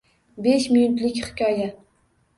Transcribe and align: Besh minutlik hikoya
Besh 0.45 0.65
minutlik 0.71 1.15
hikoya 1.21 1.69